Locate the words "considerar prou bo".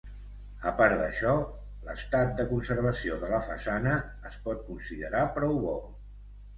4.75-5.81